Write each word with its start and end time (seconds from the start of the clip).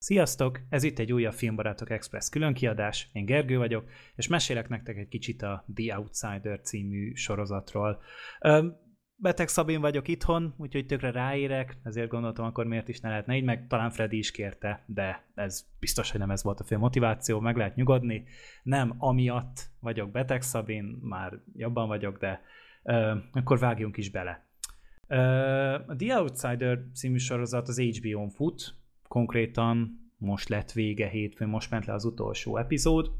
Sziasztok! 0.00 0.60
Ez 0.68 0.82
itt 0.82 0.98
egy 0.98 1.12
újabb 1.12 1.32
Filmbarátok 1.32 1.90
Express 1.90 2.28
különkiadás. 2.28 3.10
Én 3.12 3.24
Gergő 3.24 3.58
vagyok, 3.58 3.88
és 4.14 4.26
mesélek 4.26 4.68
nektek 4.68 4.96
egy 4.96 5.08
kicsit 5.08 5.42
a 5.42 5.64
The 5.74 5.98
Outsider 5.98 6.60
című 6.60 7.14
sorozatról. 7.14 8.02
Beteg 9.16 9.48
Szabin 9.48 9.80
vagyok 9.80 10.08
itthon, 10.08 10.54
úgyhogy 10.56 10.86
tökre 10.86 11.10
ráérek, 11.10 11.76
ezért 11.82 12.08
gondoltam, 12.08 12.44
akkor 12.44 12.66
miért 12.66 12.88
is 12.88 13.00
ne 13.00 13.08
lehetne 13.08 13.36
így, 13.36 13.44
meg 13.44 13.66
talán 13.66 13.90
Freddy 13.90 14.18
is 14.18 14.30
kérte, 14.30 14.84
de 14.86 15.24
ez 15.34 15.66
biztos, 15.78 16.10
hogy 16.10 16.20
nem 16.20 16.30
ez 16.30 16.42
volt 16.42 16.60
a 16.60 16.64
fő 16.64 16.78
motiváció, 16.78 17.40
meg 17.40 17.56
lehet 17.56 17.74
nyugodni. 17.74 18.24
Nem 18.62 18.94
amiatt 18.98 19.70
vagyok 19.80 20.10
beteg 20.10 20.42
Szabin, 20.42 20.98
már 21.02 21.40
jobban 21.56 21.88
vagyok, 21.88 22.18
de 22.18 22.42
uh, 22.82 23.16
akkor 23.32 23.58
vágjunk 23.58 23.96
is 23.96 24.10
bele. 24.10 24.46
A 25.86 25.96
The 25.96 26.20
Outsider 26.20 26.78
című 26.94 27.16
sorozat 27.16 27.68
az 27.68 27.80
HBO-n 27.80 28.28
fut, 28.28 28.77
konkrétan 29.08 30.00
most 30.16 30.48
lett 30.48 30.72
vége 30.72 31.08
hétfőn, 31.08 31.48
most 31.48 31.70
ment 31.70 31.86
le 31.86 31.92
az 31.92 32.04
utolsó 32.04 32.56
epizód. 32.56 33.10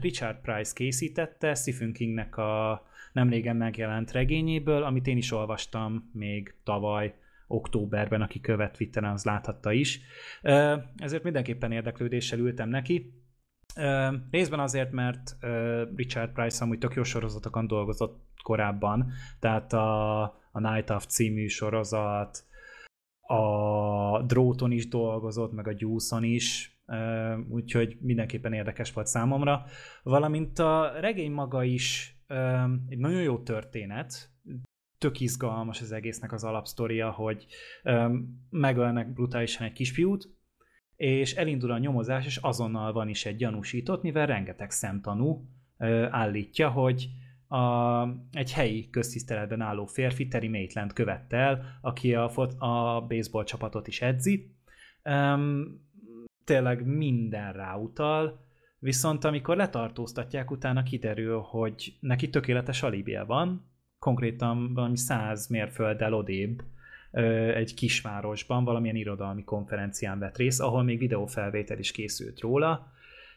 Richard 0.00 0.40
Price 0.40 0.72
készítette 0.74 1.54
Stephen 1.54 1.92
Kingnek 1.92 2.36
a 2.36 2.82
nem 3.12 3.28
régen 3.28 3.56
megjelent 3.56 4.12
regényéből, 4.12 4.82
amit 4.82 5.06
én 5.06 5.16
is 5.16 5.32
olvastam 5.32 6.10
még 6.12 6.54
tavaly, 6.64 7.14
októberben, 7.46 8.22
aki 8.22 8.40
követ 8.40 8.76
Twitteren, 8.76 9.12
az 9.12 9.24
láthatta 9.24 9.72
is. 9.72 10.00
Ezért 10.96 11.22
mindenképpen 11.22 11.72
érdeklődéssel 11.72 12.38
ültem 12.38 12.68
neki. 12.68 13.12
Részben 14.30 14.60
azért, 14.60 14.92
mert 14.92 15.36
Richard 15.96 16.32
Price 16.32 16.64
amúgy 16.64 16.78
tök 16.78 16.94
jó 16.94 17.02
sorozatokon 17.02 17.66
dolgozott 17.66 18.22
korábban, 18.42 19.12
tehát 19.38 19.72
a, 19.72 20.22
a 20.52 20.72
Night 20.72 20.90
of 20.90 21.06
című 21.06 21.46
sorozat, 21.46 22.44
a 23.26 24.22
dróton 24.22 24.70
is 24.70 24.88
dolgozott, 24.88 25.52
meg 25.52 25.68
a 25.68 25.72
gyúszon 25.72 26.24
is, 26.24 26.78
úgyhogy 27.48 27.96
mindenképpen 28.00 28.52
érdekes 28.52 28.92
volt 28.92 29.06
számomra. 29.06 29.64
Valamint 30.02 30.58
a 30.58 30.92
regény 31.00 31.32
maga 31.32 31.62
is 31.62 32.16
egy 32.88 32.98
nagyon 32.98 33.22
jó 33.22 33.38
történet, 33.38 34.30
tök 34.98 35.20
izgalmas 35.20 35.80
az 35.80 35.92
egésznek 35.92 36.32
az 36.32 36.44
alapsztoria, 36.44 37.10
hogy 37.10 37.46
megölnek 38.50 39.12
brutálisan 39.12 39.66
egy 39.66 39.72
kisfiút, 39.72 40.28
és 40.96 41.34
elindul 41.34 41.70
a 41.70 41.78
nyomozás, 41.78 42.26
és 42.26 42.36
azonnal 42.36 42.92
van 42.92 43.08
is 43.08 43.26
egy 43.26 43.36
gyanúsított, 43.36 44.02
mivel 44.02 44.26
rengeteg 44.26 44.70
szemtanú 44.70 45.48
állítja, 46.10 46.70
hogy 46.70 47.08
a, 47.48 48.02
egy 48.32 48.52
helyi 48.52 48.90
köztiszteletben 48.90 49.60
álló 49.60 49.86
férfi, 49.86 50.28
Terry 50.28 50.48
Maitland 50.48 50.92
követte 50.92 51.36
el, 51.36 51.78
aki 51.80 52.14
a, 52.14 52.30
a 52.58 53.00
baseball 53.00 53.44
csapatot 53.44 53.86
is 53.86 54.00
edzi. 54.00 54.54
Um, 55.04 55.82
tényleg 56.44 56.86
minden 56.86 57.52
ráutal, 57.52 58.46
viszont 58.78 59.24
amikor 59.24 59.56
letartóztatják, 59.56 60.50
utána 60.50 60.82
kiderül, 60.82 61.38
hogy 61.38 61.96
neki 62.00 62.30
tökéletes 62.30 62.82
alibia 62.82 63.24
van, 63.24 63.72
konkrétan 63.98 64.74
valami 64.74 64.96
száz 64.96 65.48
mérfölddel 65.48 66.14
odébb 66.14 66.62
egy 67.54 67.74
kisvárosban 67.74 68.64
valamilyen 68.64 68.96
irodalmi 68.96 69.44
konferencián 69.44 70.18
vett 70.18 70.36
részt, 70.36 70.60
ahol 70.60 70.82
még 70.82 70.98
videófelvétel 70.98 71.78
is 71.78 71.92
készült 71.92 72.40
róla, 72.40 72.92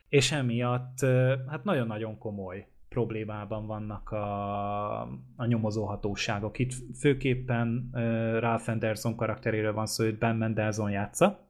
és 0.09 0.31
emiatt 0.31 0.99
hát 1.47 1.63
nagyon-nagyon 1.63 2.17
komoly 2.17 2.67
problémában 2.89 3.65
vannak 3.65 4.09
a, 4.09 5.01
a 5.35 5.45
nyomozóhatóságok. 5.45 6.59
Itt 6.59 6.73
főképpen 6.99 7.89
uh, 7.91 8.01
Ralph 8.39 8.69
Anderson 8.69 9.15
karakteréről 9.15 9.73
van 9.73 9.85
szó, 9.85 10.03
hogy 10.03 10.17
Ben 10.17 10.35
Mendelsohn 10.35 10.91
játsza. 10.91 11.49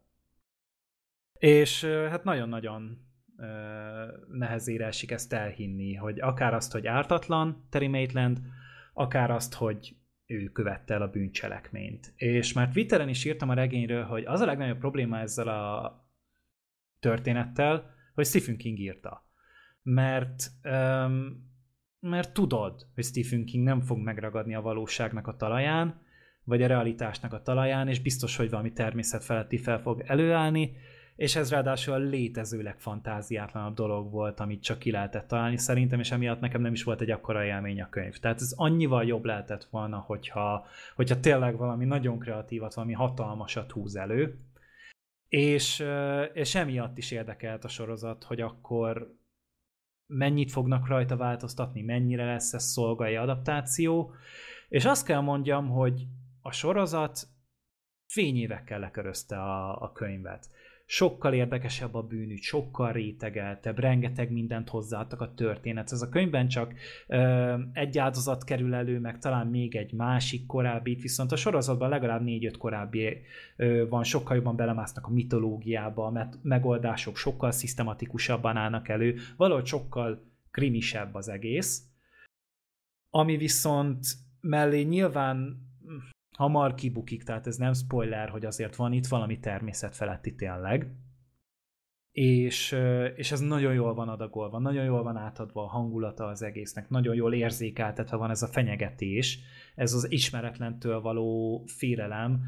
És 1.33 1.83
uh, 1.83 2.07
hát 2.07 2.23
nagyon-nagyon 2.23 3.07
uh, 3.37 3.47
nehezére 4.37 4.85
esik 4.85 5.11
ezt 5.11 5.33
elhinni, 5.33 5.93
hogy 5.93 6.19
akár 6.19 6.53
azt, 6.53 6.71
hogy 6.71 6.87
ártatlan 6.87 7.67
Terry 7.69 7.87
Maitland, 7.87 8.39
akár 8.93 9.31
azt, 9.31 9.53
hogy 9.53 9.95
ő 10.25 10.45
követte 10.45 10.93
el 10.93 11.01
a 11.01 11.09
bűncselekményt. 11.09 12.13
És 12.15 12.53
már 12.53 12.69
Twitteren 12.69 13.09
is 13.09 13.25
írtam 13.25 13.49
a 13.49 13.53
regényről, 13.53 14.03
hogy 14.03 14.25
az 14.25 14.39
a 14.39 14.45
legnagyobb 14.45 14.77
probléma 14.77 15.19
ezzel 15.19 15.47
a 15.47 16.05
történettel, 16.99 17.95
hogy 18.13 18.25
Stephen 18.25 18.57
King 18.57 18.79
írta 18.79 19.26
mert, 19.89 20.51
um, 20.63 21.45
mert 21.99 22.33
tudod, 22.33 22.87
hogy 22.95 23.03
Stephen 23.03 23.45
King 23.45 23.63
nem 23.63 23.81
fog 23.81 23.97
megragadni 23.97 24.55
a 24.55 24.61
valóságnak 24.61 25.27
a 25.27 25.35
talaján, 25.35 26.01
vagy 26.43 26.61
a 26.61 26.67
realitásnak 26.67 27.33
a 27.33 27.41
talaján, 27.41 27.87
és 27.87 27.99
biztos, 28.01 28.35
hogy 28.35 28.49
valami 28.49 28.73
természet 28.73 29.23
feletti 29.23 29.57
fel 29.57 29.81
fog 29.81 30.03
előállni, 30.05 30.75
és 31.15 31.35
ez 31.35 31.49
ráadásul 31.49 31.93
a 31.93 31.97
létező 31.97 32.61
legfantáziátlanabb 32.61 33.75
dolog 33.75 34.11
volt, 34.11 34.39
amit 34.39 34.63
csak 34.63 34.79
ki 34.79 34.91
lehetett 34.91 35.27
találni 35.27 35.57
szerintem, 35.57 35.99
és 35.99 36.11
emiatt 36.11 36.39
nekem 36.39 36.61
nem 36.61 36.73
is 36.73 36.83
volt 36.83 37.01
egy 37.01 37.11
akkora 37.11 37.45
élmény 37.45 37.81
a 37.81 37.89
könyv. 37.89 38.17
Tehát 38.17 38.41
ez 38.41 38.53
annyival 38.55 39.05
jobb 39.05 39.25
lehetett 39.25 39.63
volna, 39.63 39.97
hogyha, 39.97 40.65
hogyha 40.95 41.19
tényleg 41.19 41.57
valami 41.57 41.85
nagyon 41.85 42.19
kreatívat, 42.19 42.73
valami 42.73 42.93
hatalmasat 42.93 43.71
húz 43.71 43.95
elő, 43.95 44.39
és, 45.29 45.83
és 46.33 46.55
emiatt 46.55 46.97
is 46.97 47.11
érdekelt 47.11 47.63
a 47.63 47.67
sorozat, 47.67 48.23
hogy 48.23 48.41
akkor 48.41 49.16
mennyit 50.07 50.51
fognak 50.51 50.87
rajta 50.87 51.17
változtatni, 51.17 51.81
mennyire 51.81 52.25
lesz 52.25 52.53
ez 52.53 52.63
szolgai 52.63 53.15
adaptáció, 53.15 54.13
és 54.69 54.85
azt 54.85 55.05
kell 55.05 55.21
mondjam, 55.21 55.69
hogy 55.69 56.07
a 56.41 56.51
sorozat 56.51 57.27
fényévekkel 58.07 58.79
lekörözte 58.79 59.41
a, 59.41 59.81
a 59.81 59.91
könyvet 59.91 60.49
sokkal 60.89 61.33
érdekesebb 61.33 61.95
a 61.95 62.01
bűnügy, 62.01 62.41
sokkal 62.41 62.91
rétegeltebb, 62.91 63.79
rengeteg 63.79 64.31
mindent 64.31 64.69
hozzáadtak 64.69 65.21
a 65.21 65.33
történet. 65.33 65.91
Ez 65.91 66.01
a 66.01 66.09
könyvben 66.09 66.47
csak 66.47 66.73
ö, 67.07 67.53
egy 67.73 67.97
áldozat 67.97 68.43
kerül 68.43 68.73
elő, 68.73 68.99
meg 68.99 69.19
talán 69.19 69.47
még 69.47 69.75
egy 69.75 69.93
másik 69.93 70.45
korábbi, 70.45 70.95
viszont 70.95 71.31
a 71.31 71.35
sorozatban 71.35 71.89
legalább 71.89 72.23
négy-öt 72.23 72.57
korábbi 72.57 73.21
ö, 73.55 73.85
van, 73.89 74.03
sokkal 74.03 74.35
jobban 74.35 74.55
belemásznak 74.55 75.05
a 75.05 75.11
mitológiába, 75.11 76.05
a 76.05 76.29
megoldások 76.41 77.17
sokkal 77.17 77.51
szisztematikusabban 77.51 78.57
állnak 78.57 78.89
elő, 78.89 79.15
valahogy 79.37 79.65
sokkal 79.65 80.25
krimisebb 80.51 81.15
az 81.15 81.29
egész, 81.29 81.83
ami 83.09 83.37
viszont 83.37 84.05
mellé 84.41 84.81
nyilván 84.81 85.66
hamar 86.37 86.75
kibukik, 86.75 87.23
tehát 87.23 87.47
ez 87.47 87.55
nem 87.55 87.73
spoiler, 87.73 88.29
hogy 88.29 88.45
azért 88.45 88.75
van 88.75 88.93
itt 88.93 89.07
valami 89.07 89.39
természet 89.39 89.95
feletti 89.95 90.35
tényleg. 90.35 90.91
És, 92.11 92.77
és 93.15 93.31
ez 93.31 93.39
nagyon 93.39 93.73
jól 93.73 93.93
van 93.93 94.09
adagolva, 94.09 94.59
nagyon 94.59 94.83
jól 94.83 95.03
van 95.03 95.17
átadva 95.17 95.63
a 95.63 95.67
hangulata 95.67 96.25
az 96.25 96.41
egésznek, 96.41 96.89
nagyon 96.89 97.15
jól 97.15 97.33
érzékeltetve 97.33 98.17
van 98.17 98.29
ez 98.29 98.41
a 98.41 98.47
fenyegetés, 98.47 99.39
ez 99.75 99.93
az 99.93 100.11
ismeretlentől 100.11 101.01
való 101.01 101.63
félelem, 101.65 102.41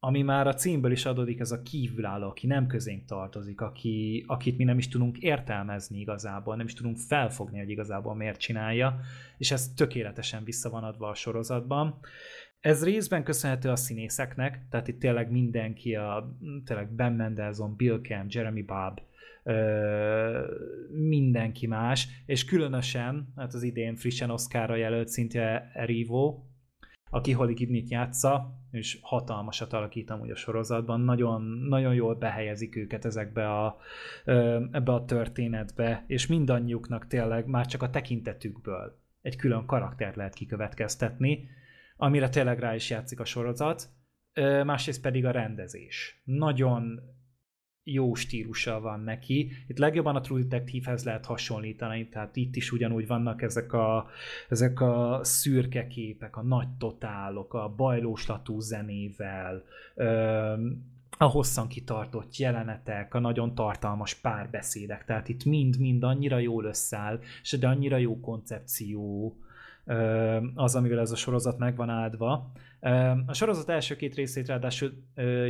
ami 0.00 0.22
már 0.22 0.46
a 0.46 0.54
címből 0.54 0.92
is 0.92 1.04
adódik, 1.04 1.40
ez 1.40 1.50
a 1.50 1.62
kívülálló, 1.62 2.28
aki 2.28 2.46
nem 2.46 2.66
közénk 2.66 3.04
tartozik, 3.04 3.60
aki, 3.60 4.24
akit 4.26 4.56
mi 4.56 4.64
nem 4.64 4.78
is 4.78 4.88
tudunk 4.88 5.18
értelmezni 5.18 5.98
igazából, 5.98 6.56
nem 6.56 6.66
is 6.66 6.74
tudunk 6.74 6.96
felfogni, 6.96 7.58
hogy 7.58 7.70
igazából 7.70 8.14
miért 8.14 8.40
csinálja, 8.40 9.00
és 9.38 9.50
ez 9.50 9.72
tökéletesen 9.76 10.44
vissza 10.44 10.70
van 10.70 10.84
adva 10.84 11.08
a 11.08 11.14
sorozatban. 11.14 11.98
Ez 12.60 12.84
részben 12.84 13.24
köszönhető 13.24 13.68
a 13.68 13.76
színészeknek, 13.76 14.66
tehát 14.70 14.88
itt 14.88 15.00
tényleg 15.00 15.30
mindenki, 15.30 15.94
a, 15.94 16.36
tényleg 16.64 16.90
Ben 16.90 17.12
Mendelsohn, 17.12 17.76
Bill 17.76 18.00
Camp, 18.00 18.30
Jeremy 18.30 18.62
Bob, 18.62 19.00
ö, 19.42 20.54
mindenki 20.90 21.66
más, 21.66 22.08
és 22.26 22.44
különösen, 22.44 23.32
hát 23.36 23.54
az 23.54 23.62
idén 23.62 23.96
frissen 23.96 24.30
Oscarra 24.30 24.76
jelölt 24.76 25.08
szintje 25.08 25.70
Erivo, 25.74 26.42
aki 27.10 27.32
Holly 27.32 27.54
Gibnit 27.54 27.90
játsza, 27.90 28.58
és 28.70 28.98
hatalmasat 29.02 29.72
alakít 29.72 30.10
amúgy 30.10 30.30
a 30.30 30.36
sorozatban, 30.36 31.00
nagyon, 31.00 31.42
nagyon 31.68 31.94
jól 31.94 32.14
behelyezik 32.14 32.76
őket 32.76 33.04
ezekbe 33.04 33.50
a, 33.50 33.78
ebbe 34.72 34.92
a 34.92 35.04
történetbe, 35.04 36.04
és 36.06 36.26
mindannyiuknak 36.26 37.06
tényleg 37.06 37.46
már 37.46 37.66
csak 37.66 37.82
a 37.82 37.90
tekintetükből 37.90 38.98
egy 39.22 39.36
külön 39.36 39.66
karaktert 39.66 40.16
lehet 40.16 40.34
kikövetkeztetni, 40.34 41.48
amire 41.98 42.28
tényleg 42.28 42.58
rá 42.58 42.74
is 42.74 42.90
játszik 42.90 43.20
a 43.20 43.24
sorozat, 43.24 43.88
másrészt 44.64 45.00
pedig 45.00 45.24
a 45.24 45.30
rendezés. 45.30 46.22
Nagyon 46.24 47.00
jó 47.82 48.14
stílusa 48.14 48.80
van 48.80 49.00
neki. 49.00 49.50
Itt 49.66 49.78
legjobban 49.78 50.16
a 50.16 50.20
True 50.20 50.42
Detective-hez 50.42 51.04
lehet 51.04 51.26
hasonlítani, 51.26 52.08
tehát 52.08 52.36
itt 52.36 52.56
is 52.56 52.72
ugyanúgy 52.72 53.06
vannak 53.06 53.42
ezek 53.42 53.72
a, 53.72 54.08
ezek 54.48 54.80
a 54.80 55.20
szürke 55.22 55.86
képek, 55.86 56.36
a 56.36 56.42
nagy 56.42 56.68
totálok, 56.78 57.54
a 57.54 57.74
bajlóslatú 57.76 58.60
zenével, 58.60 59.62
a 61.18 61.24
hosszan 61.24 61.68
kitartott 61.68 62.36
jelenetek, 62.36 63.14
a 63.14 63.18
nagyon 63.18 63.54
tartalmas 63.54 64.14
párbeszédek, 64.14 65.04
tehát 65.04 65.28
itt 65.28 65.44
mind-mind 65.44 66.02
annyira 66.02 66.38
jól 66.38 66.64
összeáll, 66.64 67.20
és 67.42 67.50
de 67.50 67.68
annyira 67.68 67.96
jó 67.96 68.20
koncepció, 68.20 69.34
az, 70.54 70.74
amivel 70.74 70.98
ez 70.98 71.10
a 71.10 71.16
sorozat 71.16 71.58
meg 71.58 71.76
van 71.76 71.88
áldva. 71.88 72.52
A 73.26 73.32
sorozat 73.32 73.68
első 73.68 73.96
két 73.96 74.14
részét 74.14 74.46
ráadásul 74.46 74.92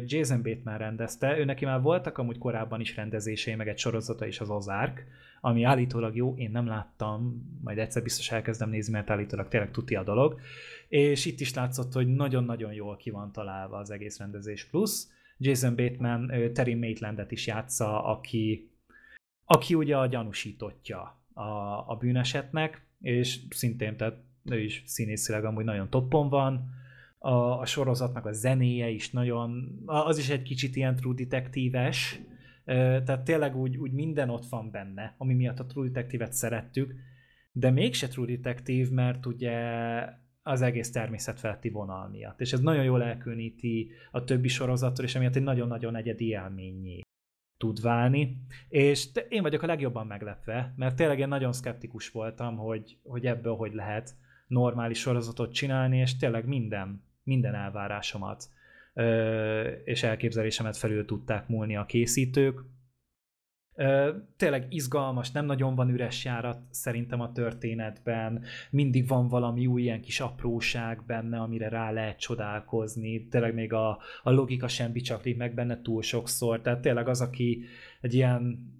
Jason 0.04 0.42
Bateman 0.42 0.78
rendezte, 0.78 1.38
ő 1.38 1.44
neki 1.44 1.64
már 1.64 1.80
voltak 1.80 2.18
amúgy 2.18 2.38
korábban 2.38 2.80
is 2.80 2.96
rendezései, 2.96 3.54
meg 3.54 3.68
egy 3.68 3.78
sorozata 3.78 4.26
is 4.26 4.40
az 4.40 4.50
Ozark, 4.50 5.04
ami 5.40 5.62
állítólag 5.62 6.16
jó, 6.16 6.34
én 6.36 6.50
nem 6.50 6.66
láttam, 6.66 7.42
majd 7.64 7.78
egyszer 7.78 8.02
biztos 8.02 8.30
elkezdem 8.30 8.70
nézni, 8.70 8.92
mert 8.92 9.10
állítólag 9.10 9.48
tényleg 9.48 9.70
tuti 9.70 9.94
a 9.94 10.02
dolog. 10.02 10.40
És 10.88 11.24
itt 11.24 11.40
is 11.40 11.54
látszott, 11.54 11.92
hogy 11.92 12.06
nagyon-nagyon 12.06 12.72
jól 12.72 12.96
ki 12.96 13.10
van 13.10 13.32
találva 13.32 13.76
az 13.76 13.90
egész 13.90 14.18
rendezés 14.18 14.64
plusz. 14.64 15.10
Jason 15.38 15.76
Bateman 15.76 16.52
Terry 16.52 16.74
Maitlandet 16.74 17.30
is 17.30 17.46
játsza, 17.46 18.04
aki, 18.04 18.70
aki 19.44 19.74
ugye 19.74 19.96
a 19.96 20.06
gyanúsítottja 20.06 21.22
a, 21.32 21.42
a 21.86 21.96
bűnesetnek, 22.00 22.86
és 23.00 23.38
szintén, 23.50 23.96
tehát 23.96 24.26
ő 24.50 24.60
is 24.60 24.82
színészileg 24.86 25.44
amúgy 25.44 25.64
nagyon 25.64 25.90
toppon 25.90 26.28
van, 26.28 26.70
a, 27.18 27.60
a 27.60 27.66
sorozatnak 27.66 28.26
a 28.26 28.32
zenéje 28.32 28.88
is 28.88 29.10
nagyon, 29.10 29.82
az 29.86 30.18
is 30.18 30.28
egy 30.28 30.42
kicsit 30.42 30.76
ilyen 30.76 30.96
true 30.96 31.14
detektíves, 31.14 32.20
tehát 32.64 33.24
tényleg 33.24 33.56
úgy, 33.56 33.76
úgy 33.76 33.92
minden 33.92 34.30
ott 34.30 34.46
van 34.46 34.70
benne, 34.70 35.14
ami 35.18 35.34
miatt 35.34 35.58
a 35.58 35.66
True 35.66 35.86
Detective-et 35.88 36.32
szerettük, 36.32 36.94
de 37.52 37.70
mégse 37.70 38.08
True 38.08 38.26
Detective, 38.26 38.94
mert 38.94 39.26
ugye 39.26 39.54
az 40.42 40.62
egész 40.62 40.90
természetfeletti 40.90 41.68
vonal 41.68 42.08
miatt. 42.08 42.40
És 42.40 42.52
ez 42.52 42.60
nagyon 42.60 42.84
jól 42.84 43.02
elkülöníti 43.02 43.90
a 44.10 44.24
többi 44.24 44.48
sorozattól, 44.48 45.04
és 45.04 45.14
emiatt 45.14 45.36
egy 45.36 45.42
nagyon-nagyon 45.42 45.96
egyedi 45.96 46.28
élményé 46.28 47.00
tud 47.56 47.80
válni. 47.80 48.36
És 48.68 49.08
én 49.28 49.42
vagyok 49.42 49.62
a 49.62 49.66
legjobban 49.66 50.06
meglepve, 50.06 50.74
mert 50.76 50.96
tényleg 50.96 51.18
én 51.18 51.28
nagyon 51.28 51.52
szkeptikus 51.52 52.10
voltam, 52.10 52.56
hogy, 52.56 52.98
hogy 53.02 53.26
ebből 53.26 53.54
hogy 53.54 53.72
lehet 53.72 54.16
normális 54.48 54.98
sorozatot 54.98 55.52
csinálni, 55.52 55.98
és 55.98 56.16
tényleg 56.16 56.46
minden, 56.46 57.02
minden 57.22 57.54
elvárásomat 57.54 58.48
és 59.84 60.02
elképzelésemet 60.02 60.76
felül 60.76 61.04
tudták 61.04 61.48
múlni 61.48 61.76
a 61.76 61.86
készítők. 61.86 62.60
Tényleg 64.36 64.66
izgalmas, 64.68 65.30
nem 65.30 65.44
nagyon 65.44 65.74
van 65.74 65.90
üres 65.90 66.24
járat 66.24 66.60
szerintem 66.70 67.20
a 67.20 67.32
történetben, 67.32 68.44
mindig 68.70 69.08
van 69.08 69.28
valami 69.28 69.66
új 69.66 69.82
ilyen 69.82 70.00
kis 70.00 70.20
apróság 70.20 71.04
benne, 71.06 71.38
amire 71.38 71.68
rá 71.68 71.90
lehet 71.90 72.18
csodálkozni, 72.18 73.28
tényleg 73.28 73.54
még 73.54 73.72
a, 73.72 73.88
a 74.22 74.30
logika 74.30 74.68
sem 74.68 74.92
bicsaklik 74.92 75.36
meg 75.36 75.54
benne 75.54 75.82
túl 75.82 76.02
sokszor, 76.02 76.60
tehát 76.60 76.80
tényleg 76.80 77.08
az, 77.08 77.20
aki 77.20 77.64
egy 78.00 78.14
ilyen 78.14 78.76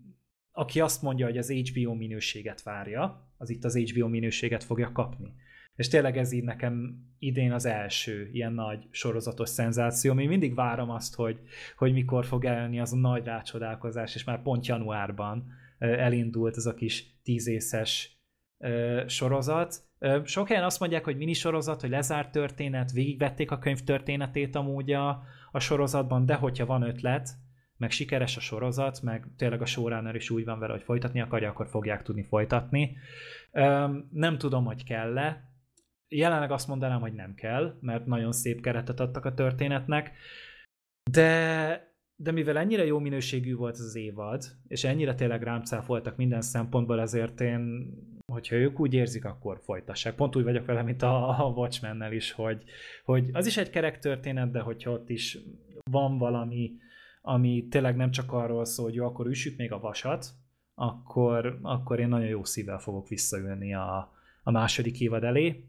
aki 0.53 0.81
azt 0.81 1.03
mondja, 1.03 1.27
hogy 1.27 1.39
az 1.39 1.51
HBO 1.51 1.95
minőséget 1.95 2.63
várja, 2.63 3.29
az 3.37 3.51
itt 3.51 3.65
az 3.65 3.79
HBO 3.79 4.09
minőséget 4.09 4.65
fogja 4.65 4.93
kapni. 4.93 5.35
És 5.79 5.89
tényleg 5.89 6.17
ez 6.17 6.33
így 6.33 6.45
nekem 6.45 7.05
idén 7.19 7.53
az 7.53 7.65
első 7.65 8.29
ilyen 8.33 8.53
nagy 8.53 8.87
sorozatos 8.91 9.49
szenzáció. 9.49 10.15
Még 10.15 10.29
mindig 10.29 10.55
várom 10.55 10.91
azt, 10.91 11.15
hogy, 11.15 11.41
hogy 11.77 11.93
mikor 11.93 12.25
fog 12.25 12.45
elni 12.45 12.81
az 12.81 12.93
a 12.93 12.97
nagy 12.97 13.25
rácsodálkozás, 13.25 14.15
és 14.15 14.25
már 14.25 14.43
pont 14.43 14.67
januárban 14.67 15.47
elindult 15.79 16.57
ez 16.57 16.67
a 16.67 16.75
kis 16.75 17.21
tízészes 17.23 18.21
sorozat. 19.07 19.83
Sok 20.25 20.49
helyen 20.49 20.65
azt 20.65 20.81
mondják, 20.81 21.05
hogy 21.05 21.17
minisorozat, 21.17 21.81
hogy 21.81 21.91
lezárt 21.91 22.33
történet, 22.33 22.93
végigvették 22.93 23.51
a 23.51 23.59
könyv 23.59 23.81
történetét 23.81 24.57
amúgy 24.57 24.93
a, 24.93 25.23
a 25.53 25.59
sorozatban, 25.59 26.27
de 26.27 26.35
hogyha 26.35 26.67
van 26.67 26.83
ötlet, 26.83 27.29
meg 27.77 27.91
sikeres 27.91 28.37
a 28.37 28.41
sorozat, 28.41 29.03
meg 29.03 29.27
tényleg 29.37 29.63
a 29.63 29.67
showrunner 29.67 30.15
is 30.15 30.31
úgy 30.31 30.45
van 30.45 30.59
vele, 30.59 30.73
hogy 30.73 30.83
folytatni 30.83 31.21
akarja, 31.21 31.49
akkor 31.49 31.69
fogják 31.69 32.03
tudni 32.03 32.23
folytatni. 32.23 32.97
Nem 34.11 34.39
tudom, 34.39 34.65
hogy 34.65 34.85
kell-e, 34.85 35.48
jelenleg 36.09 36.51
azt 36.51 36.69
mondanám, 36.69 37.01
hogy 37.01 37.13
nem 37.13 37.35
kell, 37.35 37.77
mert 37.81 38.07
nagyon 38.07 38.33
szép 38.33 38.61
keretet 38.61 39.01
adtak 39.01 39.25
a 39.25 39.35
történetnek, 39.35 40.13
de, 41.11 41.95
de 42.17 42.31
mivel 42.31 42.59
ennyire 42.59 42.85
jó 42.85 42.99
minőségű 42.99 43.55
volt 43.55 43.75
az 43.75 43.95
évad, 43.95 44.45
és 44.69 44.85
ennyire 44.85 45.15
tényleg 45.15 45.43
rám 45.43 45.63
voltak 45.87 46.17
minden 46.17 46.41
szempontból, 46.41 47.01
ezért 47.01 47.41
én, 47.41 47.93
hogyha 48.33 48.57
ők 48.57 48.81
úgy 48.81 48.95
érzik, 48.95 49.25
akkor 49.25 49.61
folytassák. 49.63 50.15
Pont 50.15 50.37
úgy 50.37 50.45
vagyok 50.45 50.67
vele, 50.67 50.83
mint 50.83 51.03
a, 51.03 51.47
a 51.47 51.49
Watchmen-nel 51.49 52.13
is, 52.13 52.33
hogy, 52.33 52.65
hogy 53.05 53.31
az 53.33 53.47
is 53.47 53.57
egy 53.57 53.71
kerek 53.71 53.99
történet, 53.99 54.51
de 54.51 54.61
hogyha 54.61 54.91
ott 54.91 55.09
is 55.09 55.39
van 55.91 56.19
valami, 56.19 56.73
ami 57.23 57.67
tényleg 57.71 57.97
nem 57.97 58.11
csak 58.11 58.33
arról 58.33 58.65
szól, 58.65 58.85
hogy 58.85 58.95
jó, 58.95 59.05
akkor 59.05 59.27
üssük 59.27 59.57
még 59.57 59.73
a 59.73 59.81
vasat, 59.81 60.27
akkor, 60.75 61.59
akkor 61.63 62.01
én 62.01 62.09
nagyon 62.09 62.29
jó 62.29 62.45
szívvel 62.45 62.79
fogok 62.79 63.09
visszaülni 63.09 63.75
a, 63.75 64.13
a 64.43 64.51
második 64.51 65.01
évad 65.01 65.25
elé, 65.25 65.68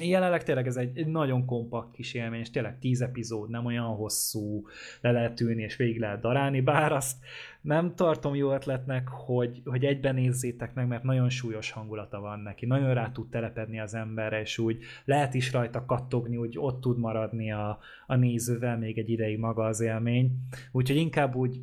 Jelenleg 0.00 0.42
tényleg 0.42 0.66
ez 0.66 0.76
egy, 0.76 0.98
egy 0.98 1.06
nagyon 1.06 1.44
kompakt 1.44 1.94
kis 1.94 2.14
élmény, 2.14 2.40
és 2.40 2.50
tényleg 2.50 2.78
tíz 2.78 3.00
epizód, 3.00 3.50
nem 3.50 3.64
olyan 3.64 3.94
hosszú, 3.94 4.66
le 5.00 5.10
lehet 5.10 5.40
ülni 5.40 5.62
és 5.62 5.76
végig 5.76 5.98
lehet 5.98 6.20
darálni, 6.20 6.60
bár 6.60 6.92
azt 6.92 7.16
nem 7.60 7.94
tartom 7.94 8.34
jó 8.34 8.52
ötletnek, 8.52 9.08
hogy, 9.08 9.62
hogy 9.64 9.84
egyben 9.84 10.14
nézzétek 10.14 10.74
meg, 10.74 10.86
mert 10.86 11.02
nagyon 11.02 11.28
súlyos 11.28 11.70
hangulata 11.70 12.20
van 12.20 12.40
neki, 12.40 12.66
nagyon 12.66 12.94
rá 12.94 13.10
tud 13.10 13.28
telepedni 13.30 13.80
az 13.80 13.94
emberre, 13.94 14.40
és 14.40 14.58
úgy 14.58 14.78
lehet 15.04 15.34
is 15.34 15.52
rajta 15.52 15.84
kattogni, 15.84 16.36
úgy 16.36 16.58
ott 16.58 16.80
tud 16.80 16.98
maradni 16.98 17.52
a, 17.52 17.78
a 18.06 18.14
nézővel 18.16 18.78
még 18.78 18.98
egy 18.98 19.10
ideig 19.10 19.38
maga 19.38 19.64
az 19.64 19.80
élmény. 19.80 20.30
Úgyhogy 20.72 20.96
inkább 20.96 21.34
úgy, 21.34 21.60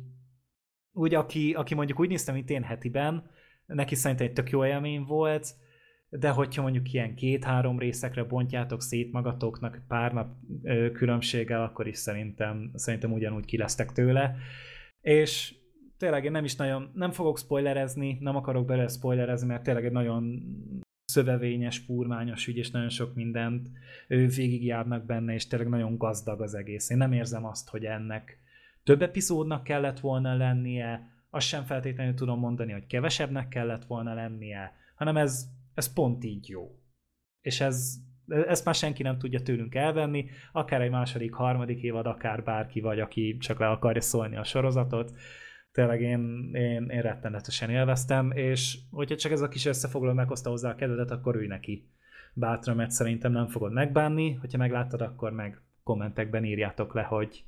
úgy 0.92 1.14
aki, 1.14 1.52
aki 1.52 1.74
mondjuk 1.74 2.00
úgy 2.00 2.08
néztem, 2.08 2.34
mint 2.34 2.50
én 2.50 2.62
hetiben, 2.62 3.30
neki 3.66 3.94
szerintem 3.94 4.26
egy 4.26 4.32
tök 4.32 4.50
jó 4.50 4.66
élmény 4.66 5.02
volt, 5.02 5.54
de 6.18 6.30
hogyha 6.30 6.62
mondjuk 6.62 6.92
ilyen 6.92 7.14
két-három 7.14 7.78
részekre 7.78 8.24
bontjátok 8.24 8.82
szét 8.82 9.12
magatoknak 9.12 9.82
pár 9.88 10.12
nap 10.12 10.34
különbséggel, 10.92 11.62
akkor 11.62 11.86
is 11.86 11.98
szerintem, 11.98 12.70
szerintem 12.74 13.12
ugyanúgy 13.12 13.44
ki 13.44 13.56
lesztek 13.56 13.92
tőle. 13.92 14.36
És 15.00 15.54
tényleg 15.96 16.24
én 16.24 16.30
nem 16.30 16.44
is 16.44 16.56
nagyon, 16.56 16.90
nem 16.94 17.10
fogok 17.10 17.38
spoilerezni, 17.38 18.18
nem 18.20 18.36
akarok 18.36 18.66
bele 18.66 18.88
spoilerezni, 18.88 19.46
mert 19.46 19.62
tényleg 19.62 19.84
egy 19.84 19.92
nagyon 19.92 20.42
szövevényes, 21.04 21.78
furmányos 21.78 22.46
ügy, 22.46 22.56
és 22.56 22.70
nagyon 22.70 22.88
sok 22.88 23.14
mindent 23.14 23.70
ő 24.08 24.26
végigjárnak 24.26 25.04
benne, 25.04 25.34
és 25.34 25.46
tényleg 25.46 25.68
nagyon 25.68 25.96
gazdag 25.96 26.40
az 26.40 26.54
egész. 26.54 26.90
Én 26.90 26.96
nem 26.96 27.12
érzem 27.12 27.44
azt, 27.44 27.68
hogy 27.68 27.84
ennek 27.84 28.38
több 28.84 29.02
epizódnak 29.02 29.64
kellett 29.64 30.00
volna 30.00 30.36
lennie, 30.36 31.10
azt 31.30 31.46
sem 31.46 31.64
feltétlenül 31.64 32.14
tudom 32.14 32.38
mondani, 32.38 32.72
hogy 32.72 32.86
kevesebbnek 32.86 33.48
kellett 33.48 33.84
volna 33.84 34.14
lennie, 34.14 34.72
hanem 34.94 35.16
ez 35.16 35.48
ez 35.74 35.92
pont 35.92 36.24
így 36.24 36.48
jó. 36.48 36.78
És 37.40 37.60
ez, 37.60 37.94
ezt 38.26 38.64
már 38.64 38.74
senki 38.74 39.02
nem 39.02 39.18
tudja 39.18 39.42
tőlünk 39.42 39.74
elvenni, 39.74 40.26
akár 40.52 40.80
egy 40.80 40.90
második, 40.90 41.32
harmadik 41.32 41.82
évad, 41.82 42.06
akár 42.06 42.42
bárki 42.42 42.80
vagy, 42.80 43.00
aki 43.00 43.36
csak 43.36 43.58
le 43.58 43.68
akarja 43.68 44.00
szólni 44.00 44.36
a 44.36 44.44
sorozatot. 44.44 45.12
Tényleg 45.72 46.00
én, 46.00 46.50
én, 46.54 46.88
én 46.88 47.00
rettenetesen 47.00 47.70
élveztem, 47.70 48.30
és 48.30 48.78
hogyha 48.90 49.16
csak 49.16 49.32
ez 49.32 49.40
a 49.40 49.48
kis 49.48 49.66
összefoglaló 49.66 50.14
meghozta 50.14 50.50
hozzá 50.50 50.70
a 50.70 50.74
kedvedet, 50.74 51.10
akkor 51.10 51.36
ülj 51.36 51.46
neki 51.46 51.90
bátran, 52.34 52.76
mert 52.76 52.90
szerintem 52.90 53.32
nem 53.32 53.46
fogod 53.46 53.72
megbánni, 53.72 54.32
hogyha 54.32 54.58
megláttad, 54.58 55.00
akkor 55.00 55.32
meg 55.32 55.60
kommentekben 55.82 56.44
írjátok 56.44 56.94
le, 56.94 57.02
hogy, 57.02 57.44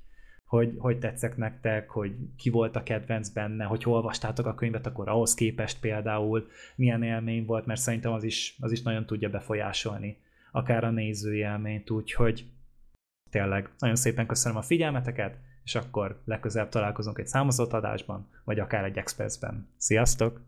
hogy, 0.46 0.74
hogy 0.78 0.98
tetszek 0.98 1.36
nektek, 1.36 1.90
hogy 1.90 2.14
ki 2.36 2.50
volt 2.50 2.76
a 2.76 2.82
kedvenc 2.82 3.28
benne, 3.28 3.64
hogy 3.64 3.82
olvastátok 3.86 4.46
a 4.46 4.54
könyvet, 4.54 4.86
akkor 4.86 5.08
ahhoz 5.08 5.34
képest 5.34 5.80
például 5.80 6.46
milyen 6.76 7.02
élmény 7.02 7.44
volt, 7.44 7.66
mert 7.66 7.80
szerintem 7.80 8.12
az 8.12 8.24
is, 8.24 8.56
az 8.60 8.72
is 8.72 8.82
nagyon 8.82 9.06
tudja 9.06 9.30
befolyásolni 9.30 10.22
akár 10.54 10.84
a 10.84 10.90
nézői 10.90 11.38
élményt, 11.38 11.90
úgyhogy 11.90 12.46
tényleg 13.30 13.70
nagyon 13.78 13.96
szépen 13.96 14.26
köszönöm 14.26 14.58
a 14.58 14.62
figyelmeteket, 14.62 15.38
és 15.64 15.74
akkor 15.74 16.22
legközelebb 16.24 16.68
találkozunk 16.68 17.18
egy 17.18 17.26
számozott 17.26 17.72
adásban, 17.72 18.28
vagy 18.44 18.58
akár 18.58 18.84
egy 18.84 18.96
expressben. 18.96 19.68
Sziasztok! 19.76 20.40